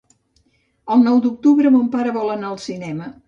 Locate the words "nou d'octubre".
1.09-1.73